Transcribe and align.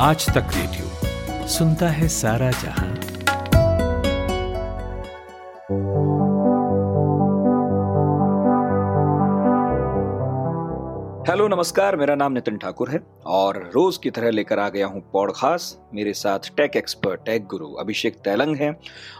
आज 0.00 0.26
तक 0.26 0.50
रेडियो 0.54 1.46
सुनता 1.48 1.88
है 1.88 2.08
सारा 2.08 2.50
जहाँ। 2.50 2.88
हेलो, 11.28 11.48
नमस्कार, 11.48 11.96
मेरा 11.96 12.14
नाम 12.14 12.32
नितिन 12.32 12.56
ठाकुर 12.56 12.90
है 12.90 13.00
और 13.26 13.58
रोज 13.74 13.96
की 13.96 14.10
तरह 14.10 14.30
लेकर 14.30 14.58
आ 14.58 14.68
गया 14.68 14.86
हूँ 14.86 15.00
पॉडकास्ट। 15.12 15.94
मेरे 15.94 16.12
साथ 16.12 16.38
टेक 16.56 16.76
एक्सपर्ट 16.76 17.24
टेक 17.26 17.46
गुरु 17.46 17.72
अभिषेक 17.74 18.14
तैलंग 18.14 18.56
हैं 18.56 18.74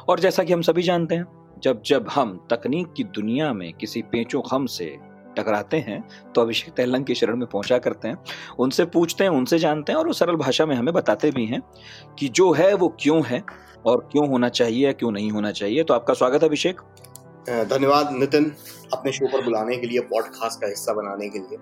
और 0.08 0.20
जैसा 0.20 0.44
कि 0.44 0.52
हम 0.52 0.62
सभी 0.62 0.82
जानते 0.82 1.14
हैं, 1.14 1.26
जब 1.62 1.82
जब 1.86 2.08
हम 2.08 2.46
तकनीक 2.50 2.92
की 2.96 3.04
दुनिया 3.04 3.52
में 3.52 3.72
किसी 3.72 4.02
पेचो 4.02 4.40
खम 4.40 4.66
से 4.66 4.96
टकराते 5.38 5.76
हैं 5.78 6.02
तो 6.34 6.40
अभिषेक 6.40 6.74
तैलंग 6.74 7.04
की 7.04 7.14
शरण 7.14 7.36
में 7.36 7.46
पहुँचा 7.46 7.78
करते 7.78 8.08
हैं। 8.08 8.16
उनसे 8.58 8.84
पूछते 8.84 9.24
हैं 9.24 9.30
उनसे 9.30 9.58
जानते 9.58 9.92
हैं 9.92 9.98
और 9.98 10.06
वो 10.06 10.12
सरल 10.12 10.36
भाषा 10.36 10.66
में 10.66 10.74
हमें 10.76 10.94
बताते 10.94 11.30
भी 11.30 11.46
हैं 11.46 11.60
कि 12.18 12.28
जो 12.28 12.52
है 12.52 12.72
वो 12.74 12.88
क्यों 13.00 13.22
है 13.26 13.42
और 13.86 14.08
क्यों 14.12 14.28
होना 14.28 14.48
चाहिए 14.48 14.92
क्यों 14.92 15.10
नहीं 15.12 15.30
होना 15.30 15.50
चाहिए। 15.52 15.84
तो 15.84 15.94
आपका 15.94 16.14
स्वागत 16.14 16.42
है 16.42 16.48
अभिषेक। 16.48 16.80
धन्यवाद 17.48 18.12
नितिन 18.12 18.52
अपने 18.92 19.12
शो 19.12 19.26
पर 19.26 19.44
बुलाने 19.44 19.76
के 19.76 19.86
लिए 19.86 20.00
पॉडकास्ट 20.00 20.60
का 20.60 20.66
हिस्सा 20.66 20.92
बनाने 20.92 21.28
के 21.28 21.38
लिए। 21.38 21.58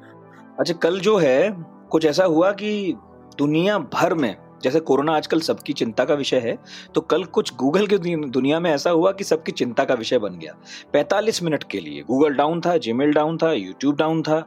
अच्छा 0.58 0.74
कल 0.74 1.00
जो 1.00 1.16
है 1.16 1.54
कुछ 1.90 2.04
ऐसा 2.04 2.24
हुआ 2.24 2.50
कि 2.52 2.94
दुनिया 3.38 3.78
भर 3.78 4.14
में 4.14 4.34
जैसे 4.60 4.80
कोरोना 4.80 5.16
आजकल 5.16 5.40
सबकी 5.40 5.72
चिंता 5.72 6.04
का 6.04 6.14
विषय 6.14 6.38
है 6.38 6.56
तो 6.94 7.00
कल 7.02 7.24
कुछ 7.26 7.54
गूगल 7.54 7.86
की 7.86 7.98
दुनिया 8.28 8.60
में 8.60 8.70
ऐसा 8.70 8.90
हुआ 8.90 9.12
कि 9.12 9.24
सबकी 9.24 9.52
चिंता 9.52 9.84
का 9.84 9.94
विषय 9.94 10.18
बन 10.18 10.38
गया। 10.38 10.54
45 10.94 11.42
मिनट 11.42 11.64
के 11.64 11.80
लिए, 11.80 12.02
गूगल 12.02 12.34
डाउन 12.34 12.60
था, 12.60 12.76
जीमेल 12.78 13.12
डाउन 13.12 13.38
था, 13.38 13.52
यूट्यूब 13.52 13.96
डाउन 13.96 14.22
था, 14.22 14.44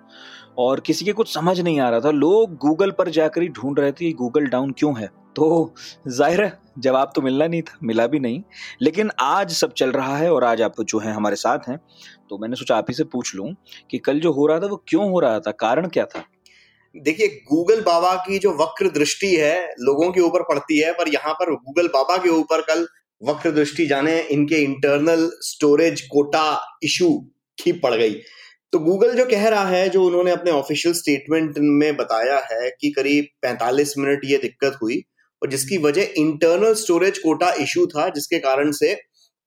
और 0.58 0.80
किसी 0.80 1.06
के 1.06 1.14
कुछ 1.14 1.34
समझ 1.34 1.60
नहीं 1.60 1.80
आ 1.80 1.90
रहा 1.90 2.00
था। 2.00 2.12
लोग 2.12 2.56
गूगल 2.58 2.92
पर 2.92 3.10
जाकर 3.12 3.42
ही 3.42 3.48
ढूंढ 3.50 3.80
रहे 3.80 3.92
थे 3.92 4.12
गूगल 4.14 4.48
डाउन 4.48 4.72
क्यों 4.78 5.00
है। 5.00 5.10
तो 5.36 5.74
ज़ाहिर 6.08 6.44
है, 6.44 6.58
जवाब 6.80 7.12
तो 7.16 7.22
मिलना 7.22 7.48
नहीं 7.48 7.62
था, 7.62 7.78
मिला 7.84 8.08
भी 8.08 8.20
नहीं। 8.20 8.42
लेकिन 8.82 9.12
आज 9.22 9.52
सब 9.52 9.74
चल 9.74 9.92
रहा 9.92 10.18
है 10.18 10.32
और 10.34 10.44
आज 10.44 10.62
आप 10.62 10.82
जो 10.82 11.00
है, 11.00 11.14
हमारे 11.14 11.36
साथ 11.38 11.70
हैं 11.70 11.80
तो 12.30 12.38
मैंने 12.38 12.56
सोचा 12.56 12.76
आप 12.78 12.86
ही 12.90 12.94
से 12.94 13.04
पूछ 13.06 13.36
लूँ 13.36 13.54
कि 13.92 13.98
कल 13.98 14.20
जो 14.20 14.32
हो 14.32 14.46
रहा 14.48 14.60
था, 14.60 14.66
वो 14.66 14.84
क्यों 14.88 15.10
हो 15.12 15.20
रहा 15.20 15.40
था? 15.40 15.52
कारण 15.52 15.88
क्या 15.88 16.06
था? 16.06 16.24
देखिए 16.96 17.28
गूगल 17.28 17.82
बाबा 17.82 18.16
की 18.16 18.40
जो 18.40 18.52
वक्र 18.52 18.90
दृष्टि 18.90 19.36
है, 19.36 19.74
लोगों 19.80 20.12
के 20.12 20.22
ऊपर 20.22 20.42
पड़ती 20.42 20.80
है, 20.80 20.92
पर 20.92 21.10
यहाँ 21.10 21.34
पर 21.34 21.52
गूगल 21.52 21.88
बाबा 21.88 22.18
के 22.18 22.30
ऊपर 22.30 22.62
कल 22.62 22.88
वक्र 23.22 23.52
दृष्टि 23.52 23.86
जाने 23.88 24.20
इनके 24.22 24.56
इंटरनल 24.56 25.30
स्टोरेज 25.42 26.02
कोटा 26.02 26.78
इशू 26.84 27.10
की 27.64 27.72
पड़ 27.72 27.94
गई। 27.96 28.14
तो 28.74 28.80
गूगल 28.80 29.14
जो 29.14 29.26
कह 29.26 29.48
रहा 29.48 29.68
है, 29.68 29.90
जो 29.90 30.04
उन्होंने 30.04 30.32
अपने 30.32 30.52
ऑफिशियल 30.52 30.96
स्टेटमेंट 30.96 31.54
में 31.58 31.96
बताया 31.98 32.38
है 32.52 32.70
कि 32.82 32.92
करीब 32.92 33.28
45 33.46 33.94
मिनट 33.98 34.22
ये 34.26 34.38
दिक्कत 34.38 34.78
हुई, 34.82 35.02
और 35.42 35.50
जिसकी 35.50 35.78
वजह 35.78 36.14
इंटरनल 36.18 36.74
स्टोरेज 36.74 37.18
कोटा 37.18 37.54
इशू 37.54 37.86
था, 37.86 38.10
जिसके 38.10 38.40
कारण 38.40 38.72
से 38.72 38.96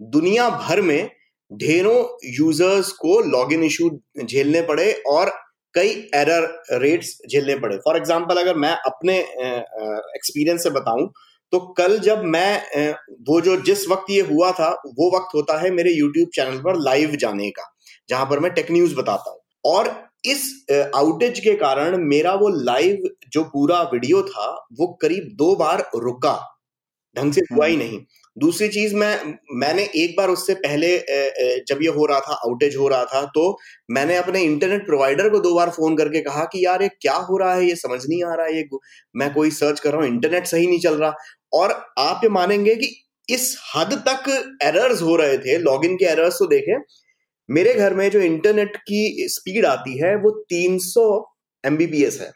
दुनिया 0.00 0.48
भर 0.50 0.80
में 0.80 1.10
ढेरों 1.50 2.18
यूज़र्स 2.24 2.92
को 2.92 3.20
लॉगिन 3.20 3.64
इशू 3.64 3.90
झेलने 4.24 4.62
पड़े 4.62 4.92
और 5.06 5.32
कई 5.74 5.90
एरर 6.14 6.46
रेट्स 6.74 7.16
झेलने 7.28 7.54
पड़े। 7.56 7.76
फॉर 7.78 7.96
एग्ज़ाम्पल 7.96 8.36
अगर 8.36 8.56
मैं 8.58 8.74
अपने 8.86 9.18
एक्सपीरियंस 9.18 10.62
से 10.62 10.70
बताऊँ 10.72 11.10
तो 11.52 11.58
कल 11.78 11.98
जब 12.00 12.22
मैं 12.26 12.94
वो 13.28 13.40
जो 13.40 13.56
जिस 13.62 13.88
वक्त 13.88 14.10
ये 14.10 14.20
हुआ 14.28 14.50
था 14.52 14.70
वो 14.98 15.10
वक्त 15.16 15.34
होता 15.34 15.58
है 15.60 15.70
मेरे 15.72 15.92
यूट्यूब 15.92 16.28
चैनल 16.34 16.58
पर 16.60 16.76
लाइव 16.80 17.16
जाने 17.20 17.50
का 17.50 17.64
जहाँ 18.08 18.26
पर 18.26 18.40
मैं 18.40 18.52
टेक 18.54 18.70
न्यूज़ 18.70 18.94
बताता 18.96 19.30
हूँ। 19.30 19.40
और 19.64 19.90
इस 20.24 20.44
आउटेज 20.96 21.40
के 21.40 21.54
कारण 21.56 21.96
मेरा 22.04 22.32
वो 22.36 22.48
लाइव 22.64 23.08
जो 23.32 23.42
पूरा 23.46 23.80
वीडियो 23.92 24.22
था 24.24 24.48
वो 24.78 24.86
करीब 25.02 25.28
दो 25.36 25.54
बार 25.56 25.88
रुका। 25.96 26.38
ढंग 27.16 27.32
से 27.32 27.40
हुआ 27.52 27.66
ही 27.66 27.74
हम्म। 27.74 27.84
नहीं। 27.84 27.98
दूसरी 28.36 28.68
चीज़ 28.68 28.94
मैं 28.96 29.34
मैंने 29.54 29.82
एक 29.96 30.14
बार 30.18 30.28
उससे 30.30 30.54
पहले 30.56 30.88
जब 31.68 31.78
ये 31.82 31.88
हो 31.88 32.06
रहा 32.06 32.20
था 32.20 32.34
आउटेज 32.44 32.76
हो 32.76 32.88
रहा 32.88 33.04
था 33.04 33.22
तो 33.34 33.44
मैंने 33.90 34.16
अपने 34.16 34.42
इंटरनेट 34.42 34.86
प्रोवाइडर 34.86 35.28
को 35.28 35.38
दो 35.40 35.54
बार 35.54 35.70
फ़ोन 35.70 35.96
करके 35.96 36.20
कहा 36.20 36.44
कि 36.52 36.64
यार 36.64 36.82
ये 36.82 36.88
क्या 37.00 37.14
हो 37.28 37.36
रहा 37.38 37.54
है? 37.54 37.64
ये 37.66 37.74
समझ 37.76 38.00
नहीं 38.06 38.22
आ 38.24 38.34
रहा 38.34 38.46
है 38.46 38.56
ये 38.56 38.68
मैं 39.14 39.32
कोई 39.34 39.50
सर्च 39.52 39.80
कर 39.80 39.92
रहा 39.92 40.00
हूँ 40.00 40.08
इंटरनेट 40.08 40.46
सही 40.46 40.66
नहीं 40.66 40.80
चल 40.80 40.94
रहा। 40.94 41.14
और 41.52 41.72
आप 41.98 42.20
ये 42.24 42.28
मानेंगे 42.30 42.74
कि 42.74 42.88
इस 43.28 43.56
हद 43.76 43.92
तक 44.08 44.28
एरर्स 44.62 45.02
हो 45.02 45.16
रहे 45.16 45.38
थे 45.38 45.58
लॉगिन 45.58 45.96
के 45.96 46.04
एरर्स 46.04 46.38
तो 46.38 46.46
देखें 46.48 46.74
मेरे 47.48 47.74
घर 47.74 47.94
में 47.94 48.08
जो 48.10 48.20
इंटरनेट 48.22 48.76
की 48.78 49.26
स्पीड 49.30 49.66
आती 49.66 49.98
है 49.98 50.14
वो 50.16 50.30
300 50.52 51.04
एमबीपीएस 51.64 52.20
है। 52.20 52.30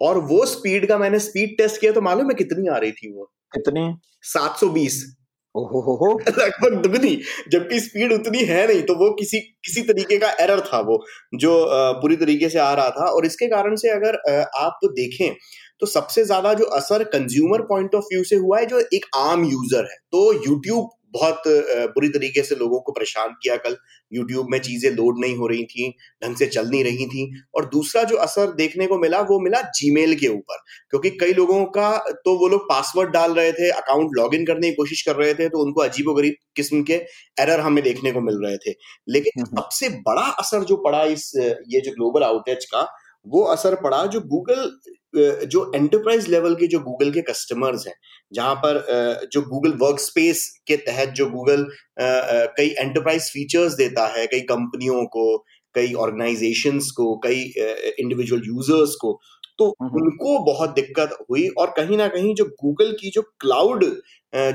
और 0.00 0.18
वो 0.28 0.44
स्पीड 0.46 0.86
का 0.88 0.98
मैंने 0.98 1.18
स्पीड 1.20 1.56
टेस्ट 1.58 1.80
किया 1.80 1.92
तो 1.92 2.00
मालूम 2.00 2.28
है 2.28 2.34
कितनी 2.34 2.68
आ 2.68 2.76
रही 2.76 2.92
थी 2.92 3.12
वो? 3.12 3.24
कितनी? 3.52 3.94
720 4.24 5.02
लगभग 5.56 6.74
दुगनी, 6.82 7.14
जबकि 7.52 7.78
स्पीड 7.80 8.12
उतनी 8.12 8.38
है 8.44 8.66
नहीं 8.66 8.82
तो 8.84 8.94
वो 8.96 9.10
किसी 9.14 9.38
किसी 9.64 9.82
तरीके 9.84 10.18
का 10.18 10.30
एरर 10.40 10.60
था 10.66 10.80
वो, 10.82 10.98
जो 11.34 11.52
पूरी 12.00 12.16
तरीके 12.16 12.48
से 12.48 12.58
आ 12.60 12.72
रहा 12.74 12.90
था। 12.90 13.06
और 13.06 13.26
इसके 13.26 13.46
कारण 13.48 13.76
से 13.76 13.88
अगर 13.90 14.16
आप 14.58 14.78
देखें 14.86 15.34
तो 15.80 15.86
सबसे 15.88 16.24
ज़्यादा 16.24 16.52
जो 16.54 16.64
असर 16.76 17.04
कंज्यूमर 17.12 17.62
पॉइंट 17.68 17.94
ऑफ़ 17.94 18.04
व्यू 18.12 18.22
से 18.24 18.36
हुआ 18.36 18.58
है, 18.58 18.66
जो 18.66 18.80
एक 18.80 19.06
आम 19.18 19.44
यूज़र 19.44 19.84
है 19.84 19.96
तो 20.12 20.32
यूट्यूब 20.34 20.88
बहुत 21.12 21.42
बुरी 21.94 22.08
तरीके 22.10 22.42
से 22.42 22.54
लोगों 22.56 22.80
को 22.80 22.92
परेशान 22.92 23.34
किया 23.42 23.56
कल। 23.58 23.76
यूट्यूब 24.12 24.46
में 24.50 24.58
चीज़ें 24.60 24.90
लोड 24.92 25.18
नहीं 25.20 25.36
हो 25.36 25.46
रही 25.48 25.64
थी 25.66 25.88
ढंग 26.22 26.36
से 26.36 26.46
चल 26.48 26.68
नहीं 26.68 26.82
रही 26.84 27.06
थी। 27.06 27.24
और 27.54 27.64
दूसरा 27.68 28.02
जो 28.04 28.16
असर 28.18 28.52
देखने 28.54 28.86
को 28.86 28.98
मिला 28.98 29.20
वो 29.22 29.38
मिला 29.40 29.60
जीमेल 29.72 30.14
के 30.16 30.28
ऊपर। 30.28 30.62
क्योंकि 30.90 31.10
कई 31.18 31.32
लोगों 31.32 31.64
का 31.74 31.96
तो 32.24 32.36
वो 32.38 32.48
लोग 32.48 32.68
पासवर्ड 32.68 33.10
डाल 33.12 33.34
रहे 33.34 33.52
थे 33.52 33.70
अकाउंट 33.72 34.10
लॉग 34.16 34.34
करने 34.46 34.68
की 34.68 34.74
कोशिश 34.74 35.02
कर 35.02 35.16
रहे 35.16 35.34
थे 35.34 35.48
तो 35.48 35.62
उनको 35.62 35.80
अजीबोगरीब 35.80 36.34
किस्म 36.56 36.82
के 36.82 36.94
एरर 37.38 37.60
हमें 37.60 37.82
देखने 37.84 38.12
को 38.12 38.20
मिल 38.22 38.38
रहे 38.44 38.56
थे। 38.58 38.74
लेकिन 39.08 39.44
सबसे 39.46 39.88
बड़ा 40.02 40.22
असर 40.22 40.64
जो 40.64 40.76
पड़ा 40.84 41.04
इस 41.06 41.30
ये 41.36 41.80
जो 41.80 41.92
ग्लोबल 41.92 42.22
आउटेज 42.24 42.64
का 42.66 42.86
वो 43.26 43.42
असर 43.48 43.74
पड़ा 43.82 44.04
जो 44.06 44.20
गूगल 44.28 44.70
जो 45.14 45.70
एंटरप्राइज 45.74 46.28
लेवल 46.28 46.54
के 46.54 46.66
जो 46.66 46.78
गूगल 46.80 47.10
के 47.10 47.22
कस्टमर्स 47.22 47.86
हैं 47.86 47.94
जहाँ 48.32 48.54
पर 48.54 49.28
जो 49.32 49.42
गूगल 49.42 49.72
वर्क 49.72 49.98
स्पेस 50.00 50.46
के 50.66 50.76
तहत 50.76 51.08
जो 51.08 51.28
गूगल 51.30 51.66
कई 52.00 52.68
एंटरप्राइज 52.68 53.30
फीचर्स 53.32 53.74
देता 53.74 54.06
है 54.06 54.26
कई 54.26 54.40
कंपनियों 54.48 55.04
को 55.06 55.26
कई 55.74 55.92
ऑर्गेनाइजेशंस 55.94 56.90
को 56.90 57.14
कई 57.16 57.42
इंडिविजुअल 57.98 58.42
यूज़र्स 58.46 58.94
को 58.94 59.18
तो 59.58 59.68
उनको 59.82 60.38
बहुत 60.44 60.70
दिक्कत 60.70 61.16
हुई 61.30 61.46
और 61.58 61.72
कहीं 61.76 61.96
ना 61.96 62.08
कहीं 62.08 62.34
जो 62.34 62.44
गूगल 62.62 62.92
की 63.00 63.10
जो 63.10 63.22
क्लाउड 63.40 63.84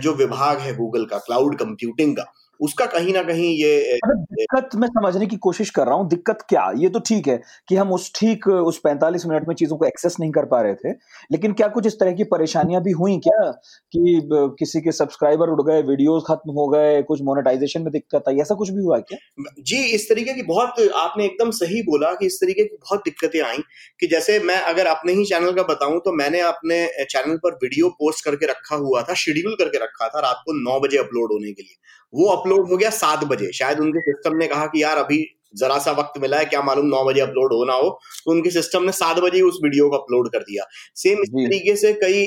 जो 0.02 0.14
विभाग 0.14 0.60
है 0.60 0.76
गूगल 0.76 1.06
का 1.06 1.18
क्लाउड 1.18 1.58
कंप्यूटिंग 1.60 2.16
का 2.16 2.32
उसका 2.60 2.86
कहीं 2.88 3.14
ना 3.14 3.22
कहीं 3.24 3.50
ये 3.56 3.98
दिक्कत 4.06 4.76
मैं 4.76 4.88
समझने 4.90 5.26
की 5.28 5.38
कोशिश 5.38 5.70
कर 5.70 5.86
रहा 5.88 5.96
हूँ। 5.96 6.08
दिक्कत 6.10 6.46
क्या? 6.50 6.72
ये 6.78 6.90
तो 6.90 7.00
ठीक 7.00 7.28
है 7.28 7.40
कि 7.70 7.76
हम 7.76 7.92
उस 7.94 8.12
ठीक 8.16 8.48
उस 8.48 8.82
45 8.82 9.26
मिनट 9.26 9.48
में 9.48 9.54
चीज़ों 9.56 9.78
को 9.78 9.86
एक्सेस 9.86 10.16
नहीं 10.20 10.32
कर 10.32 10.46
पा 10.46 10.62
रहे 10.62 10.74
थे 10.76 10.92
लेकिन 11.32 11.54
क्या 11.54 11.68
कुछ 11.68 11.88
इस 11.88 11.94
तरह 12.00 12.12
की 12.14 12.24
परेशानियाँ 12.32 12.82
भी 12.84 12.92
हुई 12.94 13.18
क्या? 13.20 13.50
कि 13.94 14.22
किसी 14.60 14.82
के 14.82 14.92
सब्सक्राइबर 14.92 15.50
उड़ 15.50 15.62
गए 15.62 15.82
वीडियोस 15.84 16.24
खत्म 16.28 16.52
हो 16.52 16.68
गए 16.70 17.02
कुछ 17.04 17.22
मोनेटाइजेशन 17.22 17.82
में 17.82 17.92
दिक्कत 17.94 18.30
आई 18.30 18.40
ऐसा 18.42 18.56
कुछ 18.56 18.70
भी 18.70 18.84
हुआ 18.84 18.98
क्या? 19.02 19.20
जी 19.62 19.84
इस 19.96 20.10
तरीके 20.10 20.34
की 20.34 20.44
बहुत 20.44 20.80
आपने 20.96 21.26
एकदम 21.26 21.52
सही 21.54 21.82
बोला 21.84 22.14
कि 22.14 22.26
इस 22.26 22.38
तरीके 22.42 22.64
की 22.64 22.76
बहुत 22.76 23.00
दिक्कतें 23.06 23.42
आई 23.42 23.58
कि 24.00 24.08
जैसे 24.08 24.40
मैं 24.40 24.60
अगर 24.64 24.88
अपने 24.88 25.14
ही 25.14 25.26
चैनल 25.26 25.52
का 25.52 25.64
बताऊँ 25.64 26.00
तो 26.06 26.12
मैंने 26.16 26.40
अपने 26.44 26.86
चैनल 27.06 27.38
पर 27.38 27.56
वीडियो 27.64 27.90
पोस्ट 28.00 28.26
करके 28.26 28.46
रखा 28.46 28.76
हुआ 28.78 29.02
था 29.02 29.14
शेड्यूल 29.18 29.56
करके 29.60 29.84
रखा 29.84 30.08
था 30.08 30.20
रात 30.20 30.42
को 30.46 30.54
नौ 30.64 30.80
बजे 30.80 30.98
अपलोड 30.98 31.32
होने 31.34 31.52
के 31.52 31.62
लिए। 31.62 31.76
वो 32.14 32.28
अपलोड 32.28 32.70
हो 32.70 32.78
गया 32.78 32.90
सात 32.90 33.24
बजे। 33.24 33.52
शायद 33.52 33.80
उनके 33.80 34.00
सिस्टम 34.02 34.38
ने 34.38 34.48
कहा 34.48 34.66
कि 34.66 34.84
यार 34.84 34.98
अभी 34.98 35.37
जरा 35.54 35.78
सा 35.80 35.92
वक्त 35.94 36.18
मिला 36.22 36.38
है 36.38 36.46
क्या 36.48 36.62
मालूम 36.64 36.86
नौ 36.88 37.04
बजे 37.06 37.22
अपलोड 37.22 37.54
होना 37.54 37.74
हो 37.76 37.90
तो 38.18 38.32
उनके 38.32 38.50
सिस्टम 38.52 38.84
ने 38.84 38.92
सात 38.94 39.20
बजे 39.22 39.42
उस 39.44 39.60
वीडियो 39.64 39.90
को 39.90 39.98
अपलोड 39.98 40.30
कर 40.32 40.40
दिया। 40.42 40.64
सेम 40.98 41.22
इस 41.24 41.30
तरीके 41.32 41.76
से 41.78 41.94
कई 41.96 42.26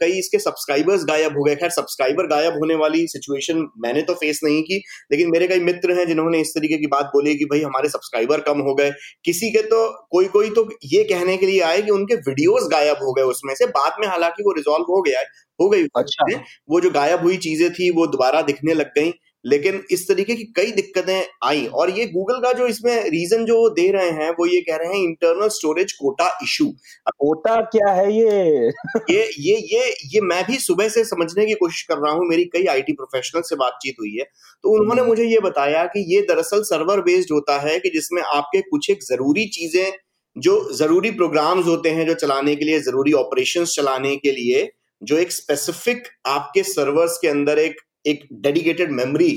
कई 0.00 0.18
इसके 0.18 0.38
सब्सक्राइबर्स 0.40 1.04
गायब 1.08 1.36
हो 1.38 1.44
गए। 1.44 1.54
खैर 1.56 1.70
सब्सक्राइबर 1.72 2.26
गायब 2.28 2.54
होने 2.54 2.74
वाली 2.76 3.06
सिचुएशन 3.08 3.66
मैंने 3.78 4.02
तो 4.02 4.14
फेस 4.16 4.40
नहीं 4.44 4.62
की 4.62 4.76
लेकिन 5.12 5.30
मेरे 5.30 5.48
कई 5.48 5.60
मित्र 5.62 5.98
हैं 5.98 6.06
जिन्होंने 6.06 6.40
इस 6.40 6.52
तरीके 6.54 6.78
की 6.78 6.86
बात 6.88 7.10
बोली 7.14 7.34
कि 7.36 7.44
भाई 7.46 7.60
हमारे 7.62 7.88
सब्सक्राइबर 7.88 8.40
कम 8.42 8.60
हो 8.60 8.74
गए। 8.74 8.90
किसी 9.24 9.50
के 9.50 9.62
तो 9.64 9.78
कोई 10.10 10.26
कोई 10.28 10.50
तो 10.50 10.68
ये 10.86 11.04
कहने 11.06 11.36
के 11.36 11.46
लिए 11.46 11.60
आए 11.62 11.82
कि 11.82 11.90
उनके 11.90 12.14
वीडियोज़ 12.24 12.68
गायब 12.70 13.02
हो 13.02 13.12
गए 13.12 13.22
उसमें 13.26 13.54
से। 13.54 13.66
बाद 13.68 14.00
में 14.00 14.08
हालाँकि 14.08 14.42
वो 14.42 14.52
रिजोल्व 14.54 14.92
हो 14.92 15.02
गया 15.02 15.20
हो 15.58 15.68
गई 15.68 15.86
अच्छा। 15.96 16.26
वो 16.70 16.80
जो 16.80 16.90
गायब 16.90 17.22
हुई 17.22 17.36
चीज़ें 17.38 17.70
थी 17.74 17.90
वो 17.92 18.06
दोबारा 18.08 18.42
दिखने 18.42 18.74
लग 18.74 18.92
गई। 18.98 19.10
लेकिन 19.44 19.82
इस 19.90 20.06
तरीके 20.08 20.34
की 20.34 20.44
कई 20.56 20.70
दिक्कतें 20.72 21.22
आई। 21.44 21.66
और 21.72 21.90
ये 21.90 22.06
गूगल 22.06 22.38
का 22.40 22.52
जो 22.52 22.66
इसमें 22.66 22.94
रीजन 23.10 23.44
जो 23.44 23.68
दे 23.70 23.90
रहे 23.92 24.10
हैं 24.12 24.30
वो 24.30 24.46
ये 24.46 24.60
कह 24.60 24.76
रहे 24.76 24.88
हैं 24.88 25.02
internal 25.04 25.48
storage 25.48 25.92
quota 25.92 26.28
issue 26.42 26.66
quota 27.08 27.60
क्या 27.66 27.92
है 27.92 28.12
ये? 28.12 28.68
ये 29.10 29.28
ये 29.40 29.56
ये 29.66 29.94
ये 30.14 30.20
मैं 30.22 30.42
भी 30.46 30.58
सुबह 30.58 30.88
से 30.88 31.04
समझने 31.04 31.46
की 31.46 31.54
कोशिश 31.54 31.82
कर 31.82 31.98
रहा 31.98 32.12
हूँ 32.12 32.28
मेरी 32.28 32.44
कई 32.46 32.64
आईटी 32.66 32.92
प्रोफेशनल 32.92 33.42
से 33.42 33.56
बातचीत 33.56 33.94
हुई 34.00 34.16
है। 34.16 34.24
तो 34.64 34.70
उन्होंने 34.70 35.00
हम्म। 35.00 35.10
मुझे 35.10 35.24
ये 35.24 35.38
बताया 35.40 35.84
कि 35.86 36.04
ये 36.14 36.20
दरअसल 36.22 36.62
सर्वर 36.64 37.00
बेस्ड 37.00 37.32
होता 37.32 37.58
है 37.60 37.78
कि 37.78 37.90
जिसमें 37.90 38.22
आपके 38.24 38.60
कुछ 38.60 38.90
एक 38.90 39.02
ज़रूरी 39.02 39.46
चीज़ें 39.48 39.92
जो 40.36 40.54
ज़रूरी 40.74 41.10
प्रोग्राम्स 41.10 41.66
होते 41.66 41.90
हैं 41.90 42.06
जो 42.06 42.14
चलाने 42.14 42.54
के 42.56 42.64
लिए 42.64 42.80
ज़रूरी 42.80 43.12
ऑपरेशन 43.12 43.64
चलाने 43.66 44.16
के 44.16 44.32
लिए 44.32 44.68
जो 45.02 45.16
एक 45.18 45.32
स्पेसिफिक 45.32 46.08
आपके 46.26 46.62
सर्वर्स 46.62 47.18
के 47.18 47.28
अंदर 47.28 47.58
एक 47.58 47.80
एक 48.04 48.26
डेडिकेटेड 48.42 48.90
मेमोरी 48.92 49.30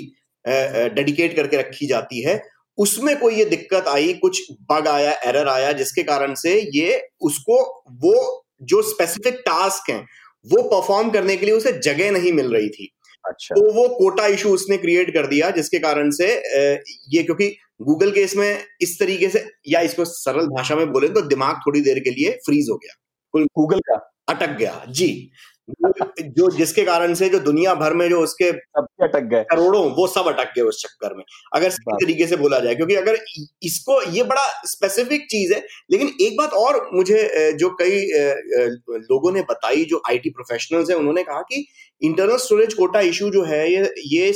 डेडिकेट 0.45 1.35
करके 1.35 1.57
रखी 1.57 1.87
जाती 1.87 2.21
है। 2.21 2.41
उसमें 2.77 3.17
कोई 3.19 3.35
ये 3.35 3.45
दिक्कत 3.45 3.87
आई 3.87 4.13
कुछ 4.13 4.41
बग 4.71 4.87
आया 4.87 5.11
एरर 5.25 5.47
आया 5.47 5.71
जिसके 5.71 6.03
कारण 6.03 6.33
से 6.35 6.59
ये 6.75 7.01
उसको 7.21 7.61
वो 8.03 8.43
जो 8.63 8.81
स्पेसिफिक 8.83 9.41
टास्क 9.45 9.89
हैं 9.89 10.05
वो 10.45 10.61
परफॉर्म 10.63 11.09
करने 11.09 11.35
के 11.37 11.45
लिए 11.45 11.55
उसे 11.55 11.71
जगह 11.79 12.11
नहीं 12.11 12.31
मिल 12.33 12.53
रही 12.53 12.69
थी। 12.69 12.87
अच्छा। 13.25 13.55
तो 13.55 13.71
वो 13.71 13.87
कोटा 13.89 14.25
इशू 14.27 14.49
उसने 14.49 14.77
क्रिएट 14.77 15.13
कर 15.13 15.27
दिया 15.27 15.49
जिसके 15.51 15.79
कारण 15.79 16.09
से 16.11 16.27
ये 17.09 17.23
क्योंकि 17.23 17.49
गूगल 17.81 18.11
के 18.11 18.21
इसमें 18.21 18.63
इस 18.81 18.97
तरीके 18.99 19.29
से 19.29 19.45
या 19.67 19.81
इसको 19.81 20.05
सरल 20.05 20.47
भाषा 20.47 20.75
में 20.75 20.91
बोले 20.91 21.07
तो 21.09 21.21
दिमाग 21.27 21.59
थोड़ी 21.67 21.81
देर 21.81 21.99
के 21.99 22.09
लिए 22.09 22.31
फ्रीज 22.45 22.69
हो 22.69 22.75
गया। 22.77 23.43
गूगल 23.57 23.79
का? 23.79 23.95
अटक 24.29 24.57
गया 24.57 24.85
जी। 24.89 25.31
जो 25.69 26.49
जिसके 26.51 26.83
कारण 26.83 27.13
से 27.13 27.27
जो 27.29 27.39
दुनिया 27.39 27.73
भर 27.75 27.93
में 27.93 28.07
जो 28.09 28.19
उसके 28.21 28.51
सबके 28.51 29.03
अटक 29.05 29.27
गए। 29.31 29.43
करोड़ों 29.51 29.83
वो 29.95 30.07
सब 30.07 30.27
अटक 30.27 30.51
गए 30.55 30.61
उस 30.61 30.81
चक्कर 30.83 31.15
में। 31.15 31.23
अगर 31.55 31.69
सही 31.69 31.95
तरीके 32.03 32.27
से 32.27 32.35
बोला 32.37 32.59
जाए 32.59 32.75
क्योंकि 32.75 32.95
अगर 32.95 33.17
इसको 33.63 34.01
ये 34.11 34.23
बड़ा 34.23 34.45
स्पेसिफिक 34.65 35.25
चीज़ 35.31 35.53
है 35.53 35.59
लेकिन 35.91 36.11
एक 36.21 36.37
बात 36.37 36.53
और 36.53 36.89
मुझे 36.93 37.53
जो 37.59 37.69
कई 37.81 38.01
लोगों 38.89 39.31
ने 39.31 39.41
बताई 39.41 39.83
जो 39.85 40.01
आईटी 40.09 40.29
प्रोफेशनल्स 40.29 40.89
हैं 40.89 40.97
उन्होंने 40.97 41.23
कहा 41.23 41.41
कि 41.41 41.65
इंटरनल 42.01 42.37
स्टोरेज 42.37 42.73
कोटा 42.73 42.99
इशू 43.01 43.29
जो 43.29 43.43
है 43.43 43.63
ये 43.71 43.93
ये 44.07 44.29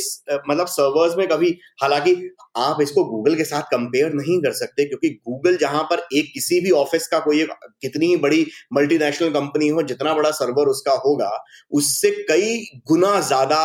मतलब 0.49 0.67
सर्वर्स 0.67 1.17
में 1.17 1.27
कभी 1.27 1.57
हालाँकि 1.81 2.15
आप 2.57 2.81
इसको 2.81 3.03
गूगल 3.05 3.35
के 3.35 3.43
साथ 3.43 3.61
कंपेयर 3.61 4.13
नहीं 4.13 4.39
कर 4.41 4.51
सकते 4.51 4.85
क्योंकि 4.85 5.09
गूगल 5.27 5.57
जहाँ 5.57 5.83
पर 5.83 6.05
एक 6.13 6.31
किसी 6.33 6.59
भी 6.59 6.71
ऑफ़िस 6.71 7.07
का 7.07 7.19
कोई 7.19 7.41
एक 7.41 7.51
कितनी 7.81 8.05
ही 8.05 8.15
बड़ी 8.17 8.45
मल्टीनेशनल 8.73 9.29
कंपनी 9.29 9.67
हो 9.67 9.81
जितना 9.83 10.13
बड़ा 10.13 10.31
सर्वर 10.31 10.67
उसका 10.67 10.93
होगा 11.05 11.31
उससे 11.71 12.11
कई 12.29 12.57
गुना 12.87 13.19
ज़्यादा 13.21 13.59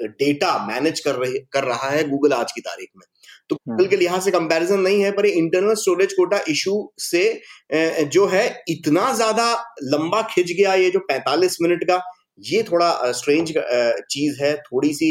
डेटा 0.00 0.56
मैनेज 0.66 1.00
कर 1.00 1.14
रहे 1.14 1.38
कर 1.52 1.64
रहा 1.64 1.88
है 1.90 2.08
गूगल 2.08 2.32
आज 2.32 2.52
की 2.52 2.60
तारीख 2.60 2.88
में। 2.96 3.06
तो 3.50 3.56
गूगल 3.68 3.86
के 3.86 3.96
लिहाज 3.96 4.22
से 4.22 4.30
कंपैरिजन 4.30 4.80
नहीं 4.80 5.02
है 5.02 5.10
पर 5.10 5.26
ये 5.26 5.32
इंटरनल 5.32 5.74
स्टोरेज 5.74 6.12
कोटा 6.12 6.40
इशू 6.48 6.74
से 6.98 7.24
जो 8.04 8.26
है 8.26 8.44
इतना 8.68 9.12
ज़्यादा 9.14 9.52
लंबा 9.84 10.22
खिंच 10.22 10.52
गया 10.52 10.74
ये 10.74 10.90
जो 10.90 11.00
45 11.10 11.56
मिनट 11.62 11.84
का 11.84 12.00
ये 12.38 12.62
थोड़ा 12.62 12.90
स्ट्रेंज 13.12 13.52
चीज़ 14.10 14.42
है 14.42 14.54
थोड़ी 14.62 14.92
सी 14.94 15.10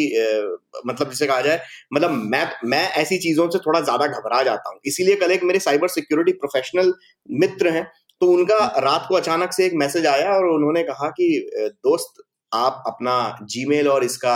मतलब 0.85 1.09
जिसे 1.09 1.27
कहा 1.27 1.41
जाए 1.41 1.61
मतलब 1.93 2.11
मैं 2.25 2.45
मैं 2.65 2.83
ऐसी 2.93 3.17
चीज़ों 3.19 3.49
से 3.49 3.59
थोड़ा 3.59 3.79
ज़्यादा 3.81 4.07
घबरा 4.09 4.41
जाता 4.43 4.69
हूँ। 4.69 4.79
इसीलिए 4.85 5.15
कल 5.17 5.31
एक 5.31 5.43
मेरे 5.43 5.59
साइबर 5.59 5.87
सिक्योरिटी 5.89 6.31
प्रोफेशनल 6.35 6.93
मित्र 7.29 7.69
हैं 7.71 7.85
तो 8.21 8.27
उनका 8.33 8.57
रात 8.79 9.05
को 9.09 9.15
अचानक 9.15 9.53
से 9.53 9.65
एक 9.65 9.73
मैसेज 9.77 10.05
आया 10.07 10.31
और 10.35 10.47
उन्होंने 10.47 10.83
कहा 10.83 11.09
कि 11.11 11.29
दोस्त 11.83 12.23
आप 12.51 12.83
अपना 12.87 13.17
जीमेल 13.51 13.87
और 13.89 14.03
इसका 14.05 14.35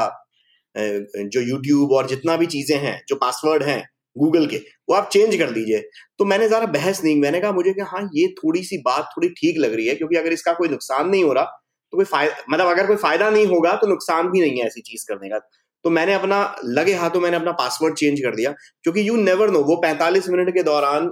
जो 0.75 1.41
यूट्यूब 1.41 1.91
और 1.93 2.07
जितना 2.07 2.35
भी 2.37 2.45
चीज़ें 2.47 2.77
हैं 2.79 3.01
जो 3.09 3.15
पासवर्ड 3.17 3.63
हैं 3.63 3.81
गूगल 4.15 4.45
के 4.47 4.57
वो 4.89 4.95
आप 4.95 5.09
चेंज 5.13 5.35
कर 5.37 5.51
दीजिए। 5.51 5.79
तो 6.19 6.25
मैंने 6.25 6.47
जरा 6.49 6.65
बहस 6.69 7.03
नहीं 7.03 7.19
मैंने 7.21 7.39
कहा 7.41 7.51
मुझे 7.53 7.73
कि 7.73 7.81
हाँ 7.83 8.01
ये 8.15 8.27
थोड़ी 8.37 8.63
सी 8.63 8.77
बात 8.85 9.09
थोड़ी 9.17 9.29
ठीक 9.31 9.57
लग 9.59 9.73
रही 9.75 9.87
है 9.87 9.95
क्योंकि 9.95 10.15
अगर 10.17 10.33
इसका 10.33 10.53
कोई 10.53 10.69
नुकसान 10.69 11.09
नहीं 11.09 11.23
हो 11.23 11.33
रहा 11.33 11.60
तो 11.93 11.97
कोई 11.97 12.05
फ़ायदा 12.05 12.35
मतलब 12.49 12.67
अगर 12.67 12.87
कोई 12.87 12.95
फ़ायदा 12.97 13.29
नहीं 13.29 13.45
होगा 13.47 13.73
तो 13.75 13.87
नुकसान 13.87 14.29
भी 14.31 14.41
नहीं 14.41 14.59
है 14.59 14.67
ऐसी 14.67 14.81
चीज़ 14.81 15.05
करने 15.07 15.29
का। 15.29 15.39
तो 15.85 15.89
मैंने 15.89 16.13
अपना 16.13 16.37
लगे 16.65 16.93
हाथों 16.95 17.19
मैंने 17.21 17.37
अपना 17.37 17.51
पासवर्ड 17.53 17.95
चेंज 17.97 18.19
कर 18.21 18.35
दिया, 18.35 18.51
क्योंकि 18.83 19.07
यू 19.07 19.15
नेवर 19.17 19.49
नो 19.51 19.59
वो 19.63 19.75
45 19.83 20.29
मिनट 20.29 20.53
के 20.53 20.63
दौरान 20.63 21.11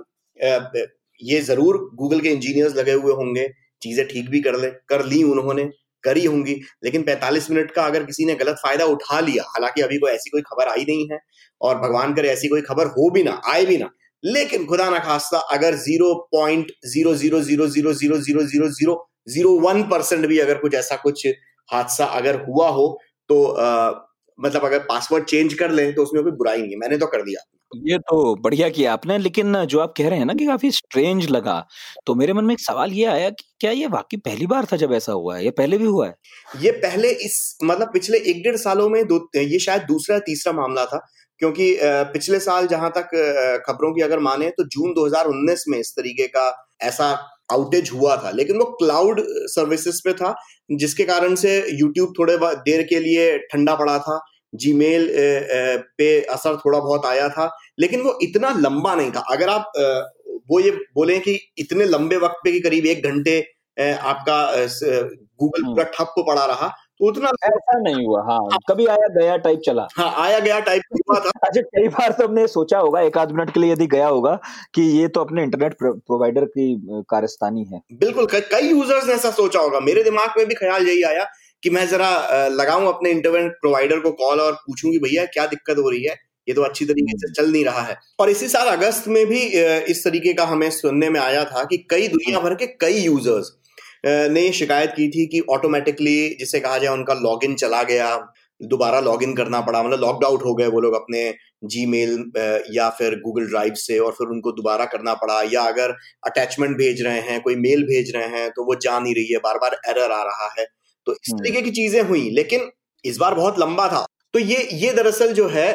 ये 1.19 1.39
ज़रूर 1.41 1.77
गूगल 1.95 2.19
के 2.21 2.29
इंजीनियर्स 2.29 2.75
लगे 2.75 2.91
हुए 2.93 3.13
होंगे, 3.13 3.47
चीज़ें 3.81 4.07
ठीक 4.07 4.29
भी 4.29 4.39
कर 4.41 4.55
ले, 4.59 4.69
कर 4.89 5.05
ली 5.05 5.21
उन्होंने, 5.25 5.63
करी 6.03 6.25
होंगी, 6.25 6.53
लेकिन 6.83 7.03
45 7.03 7.49
मिनट 7.51 7.71
का 7.71 7.85
अगर 7.85 8.03
किसी 8.03 8.25
ने 8.25 8.35
गलत 8.35 8.57
फ़ायदा 8.63 8.85
उठा 8.87 9.19
लिया, 9.21 9.43
हालाँकि 9.47 9.81
अभी 9.81 9.97
कोई 9.97 10.11
ऐसी 10.11 10.29
कोई 10.29 10.41
खबर 10.43 10.67
आई 10.69 10.85
नहीं 10.89 11.07
है, 11.11 11.19
और 11.61 11.79
भगवान 11.79 12.13
करे 12.15 12.29
ऐसी 12.29 12.47
कोई 12.47 12.61
खबर 12.61 12.87
हो 12.89 13.09
भी 13.09 13.23
ना, 13.23 13.41
आए 13.47 13.65
भी 13.65 13.77
ना, 13.77 13.89
लेकिन 14.23 14.65
खुदा 14.65 14.89
ना 14.89 14.99
खास्ता, 15.01 15.37
अगर 15.53 15.75
zero 15.77 16.13
point 16.31 16.71
zero 16.87 17.15
zero 17.15 17.41
zero 17.41 17.67
zero 17.67 17.93
zero 17.93 18.17
zero 18.19 18.43
zero 18.45 18.69
zero 18.69 18.95
zero 19.29 19.51
one 19.59 19.83
percent 19.83 20.25
भी 20.25 20.39
अगर 20.39 20.57
कुछ 20.57 20.75
ऐसा 20.75 20.95
कुछ 20.95 21.27
हादसा 21.69 22.05
अगर 22.05 22.41
हुआ 22.47 22.69
हो 22.69 22.87
तो 23.29 23.43
आ, 23.45 23.91
मतलब 24.39 24.65
अगर 24.65 24.79
पासवर्ड 24.79 25.25
चेंज 25.25 25.53
कर 25.53 25.71
लें 25.71 25.93
तो 25.95 26.03
उसमें 26.03 26.23
कोई 26.23 26.31
बुराई 26.31 26.61
नहीं 26.61 26.71
है। 26.71 26.77
मैंने 26.77 26.97
तो 26.97 27.05
कर 27.05 27.21
दिया। 27.21 27.41
ये 27.85 27.97
तो 27.99 28.35
बढ़िया 28.41 28.67
किया 28.69 28.93
आपने 28.93 29.17
लेकिन 29.17 29.65
जो 29.65 29.79
आप 29.79 29.93
कह 29.97 30.07
रहे 30.09 30.19
हैं 30.19 30.25
ना 30.25 30.33
कि 30.33 30.45
काफ़ी 30.45 30.71
स्ट्रेंज 30.71 31.29
लगा 31.29 31.57
तो 32.07 32.15
मेरे 32.15 32.33
मन 32.33 32.45
में 32.45 32.53
एक 32.53 32.59
सवाल 32.59 32.91
ये 32.91 33.05
आया 33.05 33.29
कि 33.29 33.43
क्या 33.59 33.71
ये 33.71 33.87
वाकई 33.87 34.17
पहली 34.17 34.47
बार 34.47 34.65
था 34.65 34.77
जब 34.77 34.93
ऐसा 34.93 35.13
हुआ 35.13 35.35
है? 35.37 35.43
ये 35.45 35.51
पहले 35.51 35.77
भी 35.77 35.85
हुआ 35.85 36.07
है? 36.07 36.15
ये 36.61 36.71
पहले 36.71 37.09
इस 37.25 37.57
मतलब 37.63 37.91
पिछले 37.93 38.17
एक 38.17 38.43
डेढ़ 38.43 38.55
सालों 38.55 38.89
में 38.89 39.03
दो 39.07 39.19
ये 39.35 39.59
शायद 39.59 39.81
दूसरा 39.81 40.19
तीसरा 40.19 40.53
मामला 40.53 40.85
था 40.85 41.05
क्योंकि 41.39 41.77
पिछले 42.13 42.39
साल 42.39 42.67
जहाँ 42.67 42.91
तक 42.97 43.63
खबरों 43.67 43.93
की 43.93 44.01
अगर 44.01 44.19
माने 44.19 44.49
तो 44.49 44.63
जून 44.67 44.93
2019 44.93 45.63
में 45.67 45.77
इस 45.79 45.91
तरीके 45.91 46.27
का 46.27 46.45
ऐसा 46.81 47.13
आउटेज 47.51 47.89
हुआ 47.93 48.17
था 48.17 48.31
लेकिन 48.31 48.57
वो 48.57 48.65
क्लाउड 48.65 49.25
सर्विसेज़ 49.27 50.01
पे 50.05 50.13
था 50.13 50.35
जिसके 50.71 51.03
कारण 51.03 51.35
से 51.35 51.67
यूट्यूब 51.73 52.13
थोड़े 52.19 52.37
देर 52.43 52.83
के 52.83 52.99
लिए 52.99 53.37
ठंडा 53.39 53.75
पड़ा 53.75 53.99
था 53.99 54.25
जीमेल 54.55 55.13
पे 55.97 56.21
असर 56.21 56.55
थोड़ा 56.55 56.79
बहुत 56.79 57.05
आया 57.05 57.29
था 57.29 57.57
लेकिन 57.79 58.01
वो 58.01 58.19
इतना 58.21 58.49
लंबा 58.59 58.95
नहीं 58.95 59.11
था। 59.11 59.19
अगर 59.19 59.49
आप 59.49 59.71
वो 60.51 60.59
ये 60.59 60.71
बोले 60.71 61.19
कि 61.19 61.39
इतने 61.57 61.85
लंबे 61.85 62.17
वक्त 62.17 62.35
पे 62.43 62.51
कि 62.51 62.59
करीब 62.59 62.85
एक 62.85 63.03
घंटे 63.03 63.39
आपका 63.81 64.65
गूगल 65.39 65.63
पूरा 65.63 65.83
ठप 65.83 65.93
ठप 65.93 66.23
पड़ा 66.27 66.45
रहा 66.45 66.75
उतना 66.99 67.29
ऐसा 67.45 67.79
नहीं 67.79 68.05
हुआ 68.05 68.21
हाँ, 68.21 68.37
हाँ। 68.43 68.59
कभी 68.69 68.85
आया 68.87 69.07
गया 69.11 69.35
टाइप 69.39 69.59
चला। 69.65 69.87
हाँ 69.97 70.13
आया 70.25 70.39
गया 70.39 70.59
टाइप 70.59 70.81
अच्छा 71.11 71.61
कई 71.61 71.87
बार 71.87 72.11
तो 72.11 72.27
हमने 72.27 72.47
सोचा 72.47 72.79
होगा 72.79 73.01
एक 73.01 73.17
आध 73.17 73.31
मिनट 73.31 73.53
के 73.53 73.59
लिए 73.59 73.71
यदि 73.71 73.87
गया 73.87 74.07
होगा 74.07 74.37
कि 74.75 74.81
ये 74.99 75.07
तो 75.07 75.21
अपने 75.21 75.43
इंटरनेट 75.43 75.75
प्रोवाइडर 75.81 76.45
की 76.47 76.73
कारस्तानी 77.09 77.63
है। 77.63 77.81
बिल्कुल 77.99 78.25
कई 78.31 78.69
यूज़र्स 78.69 79.07
ने 79.07 79.13
ऐसा 79.13 79.31
सोचा 79.33 79.59
होगा। 79.59 79.79
मेरे 79.81 80.03
दिमाग 80.03 80.33
में 80.37 80.45
भी 80.47 80.55
ख्याल 80.55 80.87
यही 80.87 81.03
आया 81.03 81.27
कि 81.63 81.69
मैं 81.69 81.87
जरा 81.87 82.47
लगाऊँ 82.51 82.87
अपने 82.87 83.11
इंटरनेट 83.11 83.51
प्रोवाइडर 83.61 83.99
को 83.99 84.11
कॉल 84.19 84.41
और 84.41 84.53
पूछूँ 84.65 84.91
कि 84.91 84.99
भैया 84.99 85.25
क्या 85.27 85.45
दिक्कत 85.47 85.77
हो 85.77 85.89
रही 85.89 86.03
है? 86.03 86.15
ये 86.47 86.53
तो 86.53 86.61
अच्छी 86.63 86.85
तरीके 86.85 87.17
से 87.17 87.31
चल 87.33 87.51
नहीं 87.51 87.63
रहा 87.65 87.81
है। 87.81 87.95
और 88.19 88.29
इसी 88.29 88.47
साल 88.47 88.67
अगस्त 88.67 89.07
में 89.07 89.25
भी 89.25 89.39
इस 89.91 90.03
तरीके 90.03 90.33
का 90.33 90.45
हमें 90.45 90.69
सुनने 90.71 91.09
में 91.09 91.19
आया 91.19 91.43
था 91.45 91.63
कि 91.63 91.77
कई 91.89 92.07
दुनिया 92.07 92.39
भर 92.39 92.55
के 92.55 92.67
कई 92.81 92.99
यूज़र्स 92.99 93.51
ने 94.03 94.51
शिकायत 94.53 94.89
की 94.89 95.07
थी 95.09 95.25
कि 95.27 95.39
ऑटोमेटिकली 95.49 96.17
जिसे 96.39 96.59
कहा 96.59 96.77
जाए 96.77 96.93
उनका 96.93 97.13
लॉगिन 97.15 97.55
चला 97.55 97.81
गया 97.83 98.15
दोबारा 98.61 98.99
लॉगिन 98.99 99.35
करना 99.35 99.59
पड़ा 99.61 99.81
मतलब 99.83 99.99
लॉकड 99.99 100.25
आउट 100.25 100.43
हो 100.45 100.53
गए 100.53 100.67
वो 100.67 100.79
लोग 100.81 100.93
अपने 100.95 101.21
जी 101.65 101.83
या 102.69 102.89
फिर 102.89 103.15
गूगल 103.19 103.45
ड्राइव 103.47 103.73
से 103.77 103.97
और 103.99 104.11
फिर 104.11 104.27
उनको 104.27 104.51
दोबारा 104.51 104.85
करना 104.85 105.13
पड़ा 105.15 105.41
या 105.53 105.61
अगर 105.65 105.95
अटैचमेंट 106.23 106.77
भेज 106.77 107.01
रहे 107.01 107.19
हैं 107.21 107.39
कोई 107.41 107.55
मेल 107.57 107.83
भेज 107.83 108.11
रहे 108.15 108.27
हैं 108.29 108.49
तो 108.51 108.65
वो 108.65 108.75
जा 108.77 108.99
नहीं 108.99 109.15
रही 109.15 109.33
है 109.33 109.39
बार 109.39 109.57
बार 109.57 109.79
एरर 109.89 110.11
आ 110.11 110.21
रहा 110.23 110.53
है 110.59 110.65
तो 111.07 111.13
इस 111.13 111.31
हम्म। 111.31 111.39
तरीके 111.39 111.61
की 111.61 111.71
चीज़ें 111.71 112.01
हुई 112.03 112.29
लेकिन 112.31 112.69
इस 113.03 113.17
बार 113.17 113.35
बहुत 113.35 113.59
लंबा 113.59 113.87
था 113.87 114.05
तो 114.33 114.39
ये 114.39 114.67
ये 114.73 114.91
दरअसल 114.93 115.31
जो 115.33 115.47
है 115.47 115.67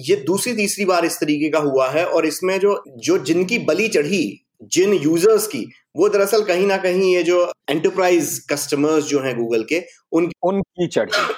ये 0.00 0.16
दूसरी 0.26 0.52
तीसरी 0.54 0.84
बार 0.84 1.04
इस 1.04 1.18
तरीके 1.20 1.48
का 1.48 1.58
हुआ 1.60 1.88
है 1.90 2.04
और 2.08 2.26
इसमें 2.26 2.58
जो 2.60 2.82
जो 2.98 3.18
जिनकी 3.24 3.58
बली 3.64 3.88
चढ़ी 3.88 4.22
जिन 4.72 4.92
यूज़र्स 4.94 5.46
की 5.46 5.64
वो 5.96 6.08
दरअसल 6.08 6.42
कहीं 6.42 6.66
ना 6.66 6.76
कहीं 6.76 7.14
ये 7.14 7.22
जो 7.22 7.52
एंटरप्राइज 7.70 8.38
कस्टमर्स 8.52 9.04
जो 9.04 9.20
हैं 9.20 9.36
गूगल 9.36 9.64
के 9.64 9.82
उन 10.12 10.30
उनकी 10.42 10.86
चढ़ी 10.86 11.34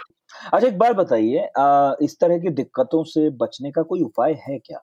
अच्छा 0.55 0.67
एक 0.69 0.79
बार 0.79 0.93
बताइए 0.93 1.49
इस 2.05 2.17
तरह 2.21 2.39
की 2.39 2.51
दिक्कतों 2.51 3.03
से 3.05 3.29
बचने 3.31 3.71
का 3.71 3.83
कोई 3.83 4.03
उपाय 4.03 4.33
है 4.49 4.59
क्या? 4.59 4.79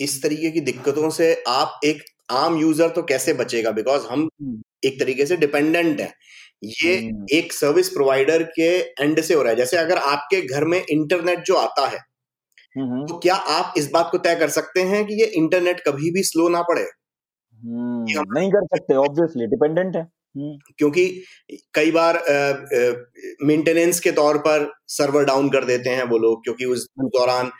इस 0.00 0.22
तरीके 0.22 0.50
की 0.50 0.60
दिक्कतों 0.60 1.10
से 1.10 1.32
आप 1.48 1.80
एक 1.84 2.02
आम 2.30 2.56
यूज़र 2.58 2.88
तो 2.88 3.02
कैसे 3.02 3.32
बचेगा? 3.32 3.70
बिकॉज़ 3.70 4.06
हम 4.06 4.28
हम्म। 4.42 4.62
एक 4.84 4.98
तरीके 5.00 5.26
से 5.26 5.36
डिपेंडेंट 5.36 6.00
है। 6.00 6.12
ये 6.64 6.96
हम्म। 6.96 7.26
एक 7.32 7.52
सर्विस 7.52 7.88
प्रोवाइडर 7.88 8.42
के 8.42 8.70
एंड 9.02 9.20
से 9.20 9.34
हो 9.34 9.42
रहा 9.42 9.50
है। 9.50 9.56
जैसे 9.56 9.76
अगर 9.76 9.98
आपके 9.98 10.40
घर 10.46 10.64
में 10.64 10.82
इंटरनेट 10.82 11.44
जो 11.44 11.54
आता 11.54 11.86
है 11.88 11.98
हम्म, 12.76 13.06
तो 13.06 13.18
क्या 13.18 13.34
आप 13.34 13.74
इस 13.78 13.90
बात 13.92 14.08
को 14.12 14.18
तय 14.18 14.34
कर 14.34 14.48
सकते 14.48 14.82
हैं 14.82 15.04
कि 15.06 15.14
ये 15.14 15.26
इंटरनेट 15.36 15.80
कभी 15.80 16.10
भी 16.10 16.22
स्लो 16.22 16.48
ना 16.48 16.62
पड़े? 16.62 16.86
नहीं 17.56 18.50
कर 18.50 18.66
सकते 18.66 18.94
ऑब्वियसली 18.96 19.46
डिपेंडेंट 19.46 19.96
है। 19.96 20.06
क्योंकि 20.78 21.06
कई 21.74 21.90
बार 21.90 22.16
मेंटेनेंस 23.42 24.00
के 24.00 24.10
तौर 24.12 24.38
पर 24.38 24.70
सर्वर 24.88 25.24
डाउन 25.24 25.48
कर 25.50 25.64
देते 25.64 25.90
हैं 25.90 26.04
वो 26.04 26.18
लोग 26.18 26.42
क्योंकि 26.44 26.64
उस 26.66 26.86
दौरान 26.98 27.50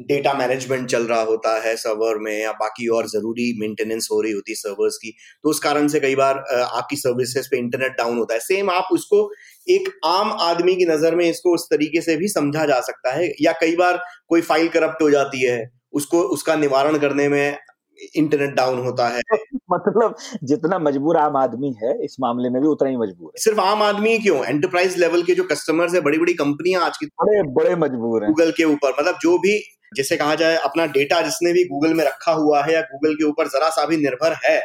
डेटा 0.00 0.32
मैनेजमेंट 0.34 0.86
चल 0.88 1.06
रहा 1.06 1.22
होता 1.22 1.56
है 1.62 1.74
सर्वर 1.76 2.18
में 2.18 2.32
या 2.32 2.52
बाकी 2.52 2.86
और 2.88 3.06
ज़रूरी 3.06 3.52
मेंटेनेंस 3.60 4.08
हो 4.12 4.20
रही 4.20 4.32
होती 4.32 4.52
है 4.52 4.56
सर्वर्स 4.56 4.96
की 4.96 5.10
तो 5.44 5.50
उस 5.50 5.60
कारण 5.60 5.88
से 5.88 6.00
कई 6.00 6.14
बार 6.14 6.38
आपकी 6.60 6.96
सर्विसेज़ 6.96 7.48
पे 7.50 7.58
इंटरनेट 7.58 7.96
डाउन 7.98 8.18
होता 8.18 8.34
है। 8.34 8.40
सेम 8.40 8.70
आप 8.70 8.88
उसको 8.92 9.28
एक 9.66 9.88
आम 10.04 10.32
आदमी 10.40 10.74
की 10.76 10.84
नज़र 10.84 11.14
में 11.14 11.24
इसको 11.30 11.54
उस 11.54 11.66
तरीके 11.70 12.00
से 12.00 12.16
भी 12.16 12.28
समझा 12.28 12.66
जा 12.66 12.80
सकता 12.82 13.12
है 13.12 13.32
या 13.42 13.52
कई 13.60 13.76
बार 13.76 14.02
कोई 14.28 14.40
फ़ाइल 14.42 14.68
करप्ट 14.68 15.02
हो 15.02 15.10
जाती 15.10 15.42
है 15.42 15.62
उसको 15.92 16.20
उसका 16.30 16.56
निवारण 16.56 16.98
करने 16.98 17.28
में 17.28 17.56
इंटरनेट 18.16 18.54
डाउन 18.54 18.78
होता 18.78 19.08
है। 19.08 19.20
मतलब 19.72 20.14
जितना 20.44 20.78
मजबूर 20.78 21.16
आम 21.16 21.36
आदमी 21.36 21.72
है 21.84 21.94
इस 22.04 22.16
मामले 22.20 22.50
में 22.50 22.60
भी 22.62 22.68
उतना 22.68 22.88
ही 22.88 22.96
मजबूर 22.96 23.30
है। 23.30 23.42
सिर्फ़ 23.42 23.60
आम 23.60 23.82
आदमी 23.82 24.18
क्यों? 24.18 24.44
एंटरप्राइज 24.46 24.98
लेवल 24.98 25.22
के 25.22 25.34
जो 25.34 25.44
कस्टमर्स 25.44 25.94
है 25.94 26.00
बड़ी 26.00 26.18
बड़ी 26.18 26.34
कंपनियाँ 26.34 26.84
आज 26.84 26.96
की 26.98 27.06
बड़े 27.22 27.42
बड़े 27.54 27.76
मजबूर 27.76 28.24
हैं। 28.24 28.32
गूगल 28.32 28.50
के 28.50 28.64
ऊपर 28.64 28.90
मतलब 29.00 29.18
जो 29.22 29.36
भी 29.38 29.58
जिसे 29.96 30.16
कहा 30.16 30.34
जाए 30.34 30.56
अपना 30.56 30.86
डेटा 30.88 31.20
जिसने 31.22 31.52
भी 31.52 31.64
गूगल 31.64 31.94
में 31.94 32.04
रखा 32.04 32.32
हुआ 32.32 32.62
है 32.64 32.74
या 32.74 32.80
गूगल 32.82 33.14
के 33.14 33.24
ऊपर 33.24 33.48
जरा 33.48 33.68
सा 33.70 33.84
भी 33.86 33.96
निर्भर 33.96 34.36
है 34.44 34.60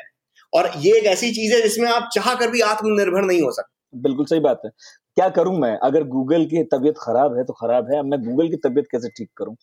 और 0.54 0.72
ये 0.78 0.98
एक 0.98 1.06
ऐसी 1.06 1.32
चीज़ 1.32 1.54
है 1.54 1.62
जिसमें 1.62 1.90
आप 1.90 2.10
चाह 2.14 2.34
कर 2.36 2.52
भी 2.52 2.62
आत्मनिर्भर 2.62 3.22
नहीं 3.24 3.42
हो 3.42 3.52
सकते। 3.52 4.00
बिल्कुल 4.00 4.26
सही 4.26 4.40
बात 4.40 4.62
है। 4.66 4.72
क्या 5.18 5.28
करूँ 5.30 5.58
मैं? 5.60 5.76
अगर 5.84 6.04
गूगल 6.08 6.46
की 6.46 6.64
तबीयत 6.74 6.96
खराब 7.02 7.38
है 7.38 7.44
तो 7.44 7.54
खराब 7.54 7.92
है। 7.92 8.00
अब 8.00 8.06
मैं 8.06 8.20
गूगल 8.24 8.50
की 8.50 8.58
तबीयत 8.58 8.88
कैसे 8.92 9.10
ठीक 9.10 9.30
करूँ? 9.38 9.56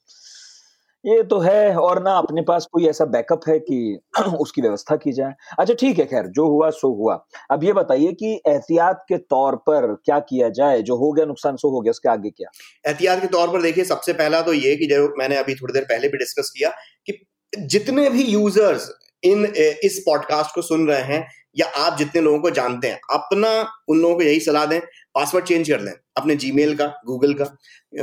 ये 1.07 1.23
तो 1.23 1.39
है, 1.39 1.77
और 1.77 2.03
ना 2.03 2.13
अपने 2.13 2.43
पास 2.43 2.67
कोई 2.73 2.87
ऐसा 2.87 3.05
बैकअप 3.05 3.41
है 3.49 3.59
कि 3.59 3.99
उसकी 4.41 4.63
व्यवस्था 4.63 4.97
की 4.97 5.13
जाए। 5.13 5.33
अच्छा 5.59 5.75
ठीक 5.75 5.99
है, 5.99 6.05
खैर, 6.05 6.27
जो 6.27 6.47
हुआ, 6.49 6.71
सो 6.71 6.89
हुआ। 6.89 7.25
अब 7.51 7.65
ये 7.65 7.73
बताइए 7.73 8.13
कि 8.13 8.43
एहतियात 8.49 9.05
के 9.09 9.17
तौर 9.17 9.57
पर 9.57 9.95
क्या 10.05 10.19
किया 10.19 10.49
जाए? 10.49 10.83
जो 10.83 10.97
हो 10.97 11.13
गया 11.13 11.25
नुकसान, 11.25 11.57
सो 11.57 11.69
हो 11.69 11.81
गया, 11.81 11.91
उसके 11.91 12.09
आगे 12.09 12.31
क्या? 12.31 12.51
एहतियात 12.87 13.21
के 13.21 13.27
तौर 13.27 13.49
पर 13.49 13.63
देखिए, 13.63 13.85
सबसे 13.85 14.13
पहला 14.13 14.41
तो 14.43 14.53
ये 14.53 14.77
कि 14.77 14.87
जो 14.87 15.15
मैंने 15.19 15.37
अभी 15.37 15.55
थोड़ी 15.55 15.73
देर 15.73 15.83
पहले 15.83 16.09
भी 16.09 16.19
डिस्कस 16.19 16.53
किया 16.57 16.71
कि 17.07 17.27
जितने 17.59 18.11
भी 18.11 18.23
यूज़र्स 18.23 18.91
इन, 19.23 19.45
इस 19.85 20.03
पॉडकास्ट 20.07 20.55
को 20.55 20.63
सुन 20.63 20.89
रहे 20.89 21.03
हैं 21.03 21.27
या 21.57 21.67
आप 21.79 21.97
जितने 21.99 22.21
लोगों 22.21 22.39
को 22.41 22.51
जानते 22.53 22.89
हैं 22.89 22.99
अपना 23.13 23.51
उन 23.89 23.99
लोगों 23.99 24.17
को 24.17 24.23
यही 24.23 24.41
सलाह 24.41 24.67
दें 24.67 24.81
पासवर्ड 25.15 25.45
चेंज 25.45 25.71
कर 25.71 25.81
लें 25.81 25.93
अपने 26.17 26.37
जीमेल 26.37 26.75
का 26.77 26.87
गूगल 27.07 27.35
का 27.35 27.45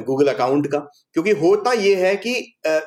गूगल 0.02 0.28
अकाउंट 0.28 0.68
का 0.68 0.80
क्योंकि 1.14 1.32
होता 1.38 1.74
यह 1.74 2.06
है 2.06 2.16
कि 2.18 2.34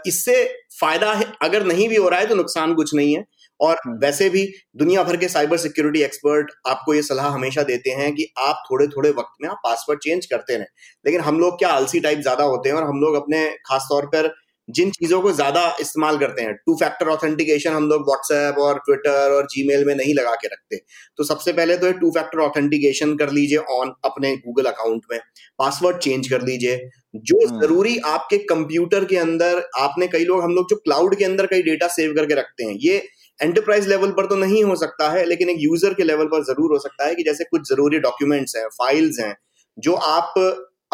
इससे 0.07 0.43
फ़ायदा 0.81 1.13
है 1.13 1.33
अगर 1.43 1.65
नहीं 1.67 1.89
भी 1.89 1.97
हो 1.97 2.09
रहा 2.09 2.21
है 2.21 2.27
तो 2.27 2.35
नुकसान 2.35 2.75
कुछ 2.75 2.95
नहीं 2.95 3.15
है 3.17 3.25
और 3.61 3.77
हम्म। 3.77 3.99
वैसे 3.99 4.29
भी 4.31 4.47
दुनिया 4.77 5.03
भर 5.03 5.17
के 5.17 5.29
साइबर 5.29 5.57
सिक्योरिटी 5.59 6.03
एक्सपर्ट 6.03 6.51
आपको 6.67 6.95
ये 6.95 7.03
सलाह 7.03 7.29
हमेशा 7.31 7.63
देते 7.63 7.91
हैं 7.93 8.15
कि 8.15 8.27
आप 8.39 8.63
थोड़े 8.71 8.87
थोड़े 8.87 9.11
वक्त 9.11 9.43
में 9.43 9.49
आप 9.51 9.61
पासवर्ड 9.65 10.01
चेंज 10.01 10.27
करते 10.27 10.57
रहें 10.57 10.67
लेकिन 11.05 11.21
हम 11.21 11.39
लोग 11.41 11.59
क्या 11.59 11.69
आलसी 11.73 12.01
टाइप 12.01 12.21
ज़्यादा 12.21 12.45
होते 12.47 12.69
हैं 12.69 12.77
और 12.77 12.85
हम 12.85 13.01
लोग 13.01 13.15
अपने 13.15 13.47
खासतौर 13.67 14.07
पर 14.07 14.33
जिन 14.69 14.91
चीज़ों 14.91 15.21
को 15.23 15.33
ज़्यादा 15.33 15.63
इस्तेमाल 15.81 16.19
करते 16.19 16.43
हैं। 16.43 16.53
टू 16.57 16.75
फैक्टर 16.77 17.09
ऑथेंटिकेशन 17.09 17.73
हम 17.73 17.89
लोग 17.89 18.03
व्हाट्सएप 18.03 18.59
और 18.59 18.79
ट्विटर 18.79 19.33
और 19.33 19.47
जीमेल 19.47 19.85
में 19.85 19.95
नहीं 19.95 20.15
लगा 20.15 20.35
के 20.35 20.49
रखते। 20.49 20.77
तो 21.19 21.25
सबसे 21.25 21.53
पहले 21.53 21.77
तो 21.77 21.93
टू 21.95 22.11
फैक्टर 22.11 22.41
ऑथेंटिकेशन 22.41 23.17
कर 23.17 23.31
लीजिए 23.33 23.59
ऑन 23.73 23.93
अपने 24.05 24.35
गूगल 24.39 24.65
अकाउंट 24.67 25.03
में। 25.13 25.19
पासवर्ड 25.59 25.99
चेंज 25.99 26.29
कर 26.29 26.43
लीजिए। 26.43 26.77
जो 27.17 27.37
हम्म। 27.41 27.61
ज़रूरी 27.61 27.97
आपके 28.07 28.39
कंप्यूटर 28.47 29.05
के 29.05 29.17
अंदर 29.17 29.63
आपने 29.79 30.07
कई 30.09 30.25
लोग 30.25 30.43
हम 30.43 30.55
लोग 30.55 30.71
जो 30.71 30.77
क्लाउड 30.79 31.17
के 31.19 31.25
अंदर 31.25 31.47
कई 31.47 31.63
डेटा 31.63 31.89
सेव 31.91 32.15
करके 32.15 32.35
रखते 32.35 32.65
हैं। 32.65 32.77
ये 32.81 32.97
एंटरप्राइज 33.41 33.89
लेवल 33.89 34.11
पर 34.13 34.27
तो 34.27 34.37
नहीं 34.37 34.63
हो 34.65 34.75
सकता 34.77 35.11
है 35.11 35.25
लेकिन 35.27 35.49
एक 35.51 35.57
यूज़र 35.61 35.95
के 35.95 36.05
लेवल 36.05 36.27
पर 36.27 36.43
ज़रूर 36.45 36.73
हो 36.73 36.79
सकता 36.79 37.07
है 37.07 37.15
कि 37.15 37.23
जैसे 37.23 37.45
कुछ 37.45 37.69
ज़रूरी 37.69 37.99
डॉक्यूमेंट्स 38.01 38.57
हैं 38.57 38.67
फाइल्स 38.75 39.19
हैं 39.21 39.35
जो 39.79 39.95
आप 40.09 40.35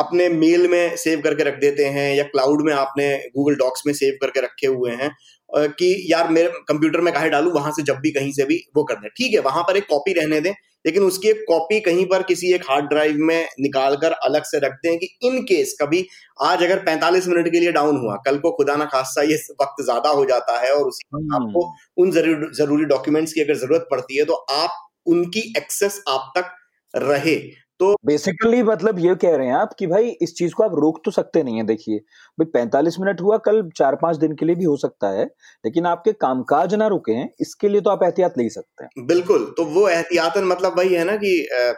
अपने 0.00 0.28
मेल 0.30 0.66
में 0.68 0.96
सेव 0.98 1.20
करके 1.20 1.44
रख 1.44 1.58
देते 1.60 1.84
हैं 1.90 2.14
या 2.14 2.24
क्लाउड 2.26 2.62
में 2.62 2.72
आपने 2.74 3.12
गूगल 3.30 3.54
डॉक्स 3.56 3.82
में 3.86 3.92
सेव 3.94 4.18
करके 4.20 4.40
रखे 4.40 4.66
हुए 4.68 4.92
हैं 4.94 5.10
कि 5.50 5.94
यार 6.08 6.28
मेरे 6.30 6.48
कंप्यूटर 6.68 7.00
में 7.00 7.12
कहे 7.14 7.30
डालू 7.30 7.50
वहाँ 7.50 7.72
से 7.72 7.82
जब 7.82 7.96
भी 7.98 8.10
कहीं 8.10 8.32
से 8.32 8.44
भी 8.44 8.62
वो 8.76 8.84
कर 8.84 8.94
दें 8.96 9.08
ठीक 9.10 9.34
है 9.34 9.40
वहाँ 9.42 9.62
पर 9.62 9.76
एक 9.76 9.86
कॉपी 9.86 10.12
रहने 10.14 10.40
दें 10.40 10.52
लेकिन 10.84 11.02
उसकी 11.02 11.28
एक 11.28 11.44
कॉपी 11.48 11.78
कहीं 11.80 12.04
पर 12.06 12.22
किसी 12.22 12.52
एक 12.54 12.62
हार्ड 12.64 12.84
ड्राइव 12.88 13.16
में 13.20 13.48
निकाल 13.60 13.96
कर 13.96 14.12
अलग 14.20 14.44
से 14.44 14.58
रखते 14.58 14.88
हैं 14.88 14.98
कि 14.98 15.08
इन 15.22 15.42
केस 15.44 15.76
कभी 15.80 16.04
आज 16.42 16.62
अगर 16.64 16.84
45 16.86 17.26
मिनट 17.28 17.48
के 17.48 17.60
लिए 17.60 17.72
डाउन 17.72 17.96
हुआ 17.98 18.16
कल 18.26 18.38
को 18.38 18.50
खुदा 18.52 18.76
ना 18.76 18.84
खासा 18.86 19.22
ये 19.22 19.36
वक्त 19.56 19.82
ज़्यादा 19.82 20.10
हो 20.10 20.24
जाता 20.24 20.58
है 20.60 20.72
और 20.72 20.86
उसी 20.86 21.08
हम्म। 21.14 21.34
आपको 21.36 21.66
उन 21.96 22.10
ज़रूरी 22.10 22.50
ज़रूरी 22.54 22.84
डॉक्यूमेंट्स 22.86 23.32
की 23.32 23.40
अगर 23.40 23.56
ज़रूरत 23.56 23.86
पड़ती 23.90 24.18
है 24.18 24.24
तो 24.24 24.44
आप 24.52 24.78
उनकी 25.06 25.40
एक्सेस 25.56 26.02
आप 26.08 26.32
तक 26.36 26.56
रहे 26.94 27.36
तो 27.80 27.94
बेसिकली 28.06 28.62
मतलब 28.62 28.98
ये 28.98 29.14
कह 29.16 29.36
रहे 29.36 29.46
हैं 29.46 29.54
आप 29.54 29.72
कि 29.78 29.86
भाई 29.86 30.08
इस 30.22 30.34
चीज़ 30.36 30.54
को 30.54 30.62
आप 30.62 30.74
रोक 30.76 31.00
तो 31.04 31.10
सकते 31.10 31.42
नहीं 31.42 31.56
है 31.56 31.62
देखिए। 31.66 31.98
भाई 32.38 32.46
पैंतालीस 32.52 32.96
मिनट 33.00 33.20
हुआ 33.20 33.36
कल 33.46 33.62
चार 33.76 33.96
पाँच 34.02 34.16
दिन 34.16 34.34
के 34.34 34.46
लिए 34.46 34.56
भी 34.56 34.64
हो 34.64 34.76
सकता 34.78 35.08
है 35.10 35.24
लेकिन 35.64 35.86
आपके 35.86 36.12
कामकाज 36.18 36.74
ना 36.74 36.86
रुके 36.88 37.12
हैं 37.12 37.28
इसके 37.40 37.68
लिए 37.68 37.80
तो 37.80 37.90
आप 37.90 38.02
एहतियात 38.04 38.38
ले 38.38 38.48
सकते 38.50 38.84
हैं। 38.84 39.06
बिल्कुल 39.06 39.52
तो 39.56 39.64
वो 39.66 39.88
एहतियातन 39.88 40.44
मतलब 40.44 40.78
वही 40.78 40.94
है 40.94 41.04
ना 41.04 41.16
कि 41.16 41.32
आ, 41.46 41.72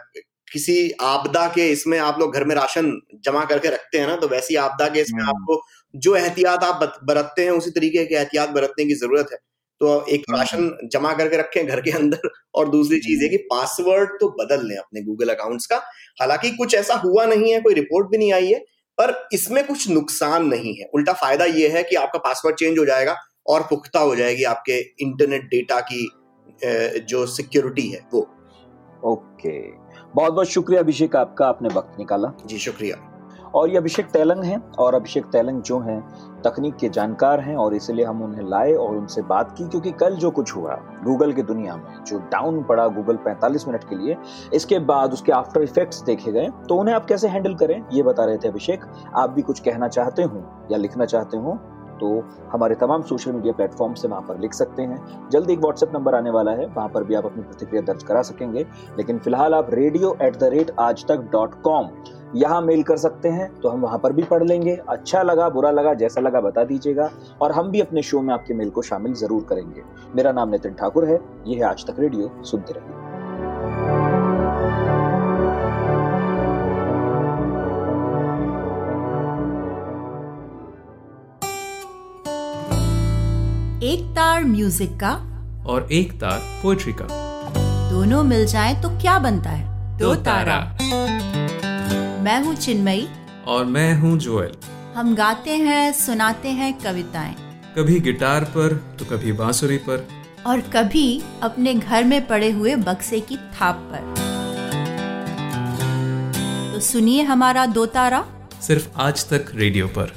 किसी 0.51 0.91
आपदा 1.03 1.47
के 1.47 1.69
इसमें 1.71 1.97
आप 1.99 2.19
लोग 2.19 2.33
घर 2.33 2.43
में 2.43 2.55
राशन 2.55 2.91
जमा 3.25 3.45
करके 3.45 3.69
रखते 3.69 3.97
हैं 3.97 4.07
ना 4.07 4.15
तो 4.15 4.27
वैसी 4.27 4.55
आपदा 4.57 4.87
के 4.89 5.01
इसमें 5.01 5.21
हम्म। 5.21 5.29
आपको 5.29 5.61
जो 5.93 6.15
एहतियात 6.15 6.63
आप 6.63 6.83
बरतते 7.03 7.43
हैं 7.43 7.51
उसी 7.53 7.71
तरीके 7.71 8.05
के 8.05 8.15
एहतियात 8.15 8.49
बरतने 8.51 8.85
की 8.85 8.95
ज़रूरत 8.95 9.29
है। 9.31 9.37
तो 9.83 10.05
एक 10.07 10.23
हम्म। 10.29 10.39
राशन 10.39 10.89
जमा 10.93 11.13
करके 11.13 11.37
रखें 11.37 11.65
घर 11.67 11.79
के 11.81 11.91
अंदर 11.91 12.29
और 12.55 12.69
दूसरी 12.69 12.99
चीज़ 12.99 13.23
है 13.23 13.29
कि 13.29 13.37
पासवर्ड 13.49 14.09
तो 14.19 14.29
बदल 14.39 14.67
लें 14.67 14.75
अपने 14.77 15.01
गूगल 15.01 15.29
अकाउंट्स 15.29 15.65
का। 15.65 15.77
हालाँकि 16.19 16.51
कुछ 16.51 16.75
ऐसा 16.75 16.95
हुआ 16.95 17.25
नहीं 17.25 17.51
है 17.53 17.59
कोई 17.61 17.73
रिपोर्ट 17.73 18.07
भी 18.07 18.17
नहीं 18.17 18.33
आई 18.33 18.47
है 18.47 18.59
पर 18.97 19.13
इसमें 19.33 19.65
कुछ 19.67 19.89
नुकसान 19.89 20.45
नहीं 20.47 20.75
है। 20.75 20.89
उल्टा 20.95 21.13
फ़ायदा 21.13 21.45
यह 21.45 21.75
है 21.75 21.83
कि 21.83 21.95
आपका 21.95 22.19
पासवर्ड 22.19 22.55
चेंज 22.55 22.79
हो 22.79 22.85
जाएगा 22.85 23.15
और 23.47 23.61
पुख्ता 23.61 23.99
हो 23.99 24.15
जाएगी 24.15 24.43
आपके 24.43 24.79
इंटरनेट 25.01 25.49
डेटा 25.51 25.79
की 25.91 26.07
जो 27.09 27.25
सिक्योरिटी 27.27 27.87
है 27.87 28.07
वो। 28.13 28.21
ओके 29.05 29.59
बहुत 30.15 30.33
बहुत 30.33 30.47
शुक्रिया 30.47 30.81
अभिषेक 30.81 31.15
आपका 31.15 31.47
आपने 31.47 31.69
वक्त 31.75 31.99
निकाला। 31.99 32.31
जी 32.45 32.57
शुक्रिया। 32.59 33.09
और 33.55 33.69
ये 33.69 33.77
अभिषेक 33.77 34.09
तैलंग 34.11 34.43
हैं, 34.43 34.61
और 34.71 34.95
अभिषेक 34.95 35.25
तैलंग 35.25 35.61
जो 35.61 35.79
हैं, 35.79 35.99
तकनीक 36.45 36.75
के 36.75 36.89
जानकार 36.89 37.39
हैं, 37.39 37.55
और 37.55 37.73
इसलिए 37.75 38.05
हम 38.05 38.21
उन्हें 38.23 38.43
लाए 38.49 38.73
और 38.73 38.95
उनसे 38.97 39.21
बात 39.21 39.51
की, 39.57 39.67
क्योंकि 39.67 39.91
कल 39.91 40.15
जो 40.15 40.31
कुछ 40.31 40.55
हुआ, 40.55 40.75
गूगल 41.03 41.33
की 41.33 41.41
दुनिया 41.41 41.75
में, 41.75 42.03
जो 42.05 42.19
डाउन 42.31 42.61
पड़ा 42.63 42.87
गूगल 42.87 43.17
45 43.17 43.67
मिनट 43.67 43.83
के 43.83 43.95
लिए, 43.95 44.17
इसके 44.53 44.79
बाद 44.81 45.13
उसके 45.13 45.31
आफ्टर 45.31 45.61
इफेक्ट्स 45.61 46.01
देखे 46.03 46.31
गए 46.31 46.49
तो 46.69 46.75
उन्हें 46.75 46.95
आप 46.95 47.05
कैसे 47.05 47.27
हैंडल 47.27 47.55
करें, 47.55 47.81
ये 47.93 48.03
बता 48.03 48.25
रहे 48.25 48.37
थे 48.37 48.47
अभिषेक, 48.47 48.85
आप 49.15 49.29
भी 49.29 49.41
कुछ 49.41 49.59
कहना 49.59 49.87
चाहते 49.87 50.23
हो 50.23 50.43
या 50.71 50.77
लिखना 50.77 51.05
चाहते 51.05 51.37
हो? 51.37 51.59
तो 52.03 52.23
हमारे 52.51 52.75
तमाम 52.75 53.01
सोशल 53.03 53.31
मीडिया 53.31 53.53
प्लेटफॉर्म 53.53 53.93
से 53.93 54.07
वहाँ 54.07 54.21
पर 54.21 54.39
लिख 54.39 54.53
सकते 54.53 54.81
हैं। 54.83 55.29
जल्द 55.31 55.49
एक 55.49 55.59
व्हाट्सएप 55.59 55.91
नंबर 55.93 56.15
आने 56.15 56.29
वाला 56.29 56.51
है, 56.51 56.65
वहाँ 56.67 56.89
पर 56.89 57.03
भी 57.03 57.15
आप 57.15 57.25
अपनी 57.25 57.43
प्रतिक्रिया 57.43 57.81
दर्ज 57.83 58.03
करा 58.03 58.21
सकेंगे। 58.21 58.65
लेकिन 58.97 59.19
फ़िलहाल 59.19 59.53
आप 59.53 59.69
रेडियो 59.73 60.15
एट 60.21 60.37
द 60.37 60.49
रेट 60.53 60.71
आज 60.79 61.05
तक 61.07 61.29
डॉट 61.31 61.61
कॉम 61.61 61.89
यहाँ 62.35 62.61
मेल 62.61 62.81
कर 62.83 62.97
सकते 62.97 63.29
हैं 63.29 63.47
तो 63.61 63.69
हम 63.69 63.81
वहाँ 63.81 63.97
पर 63.99 64.13
भी 64.13 64.23
पढ़ 64.23 64.43
लेंगे। 64.43 64.75
अच्छा 64.89 65.21
लगा, 65.23 65.49
बुरा 65.49 65.71
लगा, 65.71 65.93
जैसा 65.93 66.21
लगा 66.21 66.41
बता 66.41 66.63
दीजिएगा। 66.63 67.09
और 67.41 67.51
हम 67.51 67.69
भी 67.71 67.81
अपने 67.81 68.01
शो 68.01 68.21
में 68.21 68.33
आपके 68.33 68.53
मेल 68.53 68.69
को 68.69 68.81
शामिल 68.81 69.13
ज़रूर 69.15 69.45
करेंगे। 69.49 69.83
मेरा 70.15 70.31
नाम 70.31 70.49
नितिन 70.49 70.73
ठाकुर 70.73 71.05
है 71.05 71.19
ये 71.47 71.55
है 71.55 71.63
आज 71.63 71.85
तक 71.87 71.99
रेडियो 71.99 72.31
सुनते 72.43 72.73
रहिए। 72.73 73.02
तार 84.15 84.43
म्यूज़िक 84.43 84.91
का। 85.03 85.11
और 85.67 85.87
एक 85.91 86.11
तार 86.11 86.39
पोएट्री 86.63 86.93
का। 86.93 87.07
दोनों 87.91 88.23
मिल 88.23 88.45
जाएँ 88.45 88.81
तो 88.81 88.89
क्या 88.89 89.17
बनता 89.19 89.49
है? 89.49 89.97
दो 89.97 90.13
तारा। 90.15 90.59
मैं 92.23 92.43
हूँ 92.43 92.55
चिन्मयी। 92.55 93.07
और 93.47 93.65
मैं 93.65 93.93
हूँ 93.95 94.17
जोएल। 94.17 94.51
हम 94.95 95.15
गाते 95.15 95.55
हैं 95.57 95.91
सुनाते 95.93 96.49
हैं 96.49 96.73
कविताएँ। 96.79 97.35
कभी 97.77 97.99
गिटार 97.99 98.43
पर 98.43 98.75
तो 98.99 99.05
कभी 99.05 99.31
बांसुरी 99.31 99.77
पर। 99.77 100.07
और 100.47 100.61
कभी 100.73 101.21
अपने 101.43 101.73
घर 101.73 102.03
में 102.03 102.25
पड़े 102.27 102.51
हुए 102.51 102.75
बक्से 102.75 103.19
की 103.19 103.37
थाप 103.37 103.89
पर। 103.93 104.13
तो 106.73 106.79
सुनिए 106.79 107.23
हमारा 107.23 107.65
दो 107.65 107.85
तारा। 107.85 108.23
सिर्फ़ 108.61 108.87
आज 108.97 109.25
तक 109.29 109.51
रेडियो 109.55 109.87
पर। 109.87 110.13